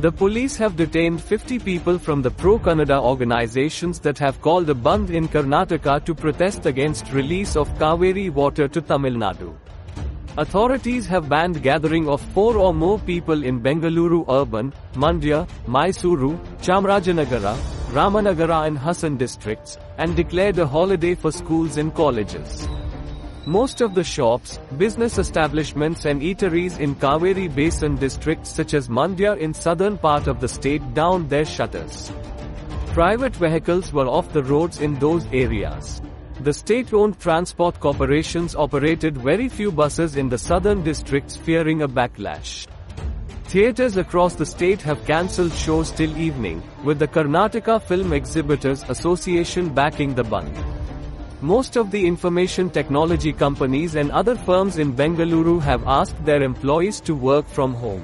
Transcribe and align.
The 0.00 0.12
police 0.12 0.56
have 0.58 0.76
detained 0.76 1.20
50 1.20 1.58
people 1.58 1.98
from 1.98 2.22
the 2.22 2.30
pro-Kannada 2.30 3.02
organizations 3.02 3.98
that 3.98 4.16
have 4.18 4.40
called 4.40 4.70
a 4.70 4.74
bandh 4.74 5.10
in 5.10 5.26
Karnataka 5.26 6.04
to 6.04 6.14
protest 6.14 6.66
against 6.66 7.12
release 7.12 7.56
of 7.56 7.66
Cauvery 7.80 8.30
water 8.30 8.68
to 8.68 8.80
Tamil 8.80 9.14
Nadu. 9.14 9.56
Authorities 10.36 11.08
have 11.08 11.28
banned 11.28 11.64
gathering 11.64 12.08
of 12.08 12.20
four 12.20 12.56
or 12.58 12.72
more 12.72 13.00
people 13.00 13.42
in 13.42 13.60
Bengaluru 13.60 14.24
urban, 14.28 14.72
Mandya, 14.94 15.48
Mysuru, 15.66 16.38
Chamarajanagara, 16.58 17.56
Ramanagara 17.90 18.68
and 18.68 18.78
Hassan 18.78 19.16
districts, 19.16 19.78
and 19.96 20.14
declared 20.14 20.60
a 20.60 20.66
holiday 20.68 21.16
for 21.16 21.32
schools 21.32 21.76
and 21.76 21.92
colleges. 21.92 22.68
Most 23.46 23.80
of 23.80 23.94
the 23.94 24.04
shops, 24.04 24.58
business 24.76 25.18
establishments 25.18 26.04
and 26.04 26.20
eateries 26.20 26.78
in 26.78 26.94
Cauvery 26.94 27.48
Basin 27.48 27.96
districts 27.96 28.50
such 28.50 28.74
as 28.74 28.88
Mandya 28.88 29.38
in 29.38 29.54
southern 29.54 29.96
part 29.96 30.26
of 30.26 30.40
the 30.40 30.48
state 30.48 30.82
downed 30.94 31.30
their 31.30 31.44
shutters. 31.44 32.12
Private 32.88 33.36
vehicles 33.36 33.92
were 33.92 34.06
off 34.06 34.32
the 34.32 34.42
roads 34.42 34.80
in 34.80 34.98
those 34.98 35.24
areas. 35.32 36.02
The 36.40 36.52
state-owned 36.52 37.18
transport 37.18 37.80
corporations 37.80 38.54
operated 38.54 39.16
very 39.16 39.48
few 39.48 39.72
buses 39.72 40.16
in 40.16 40.28
the 40.28 40.38
southern 40.38 40.82
districts 40.82 41.36
fearing 41.36 41.82
a 41.82 41.88
backlash. 41.88 42.66
Theaters 43.44 43.96
across 43.96 44.34
the 44.34 44.44
state 44.46 44.82
have 44.82 45.04
cancelled 45.06 45.54
shows 45.54 45.90
till 45.90 46.14
evening, 46.18 46.62
with 46.84 46.98
the 46.98 47.08
Karnataka 47.08 47.80
Film 47.82 48.12
Exhibitors 48.12 48.84
Association 48.90 49.72
backing 49.72 50.14
the 50.14 50.22
bandh. 50.22 50.67
Most 51.40 51.76
of 51.76 51.92
the 51.92 52.04
information 52.04 52.68
technology 52.68 53.32
companies 53.32 53.94
and 53.94 54.10
other 54.10 54.34
firms 54.34 54.78
in 54.78 54.92
Bengaluru 54.92 55.60
have 55.62 55.86
asked 55.86 56.24
their 56.24 56.42
employees 56.42 57.00
to 57.02 57.14
work 57.14 57.46
from 57.46 57.74
home. 57.74 58.02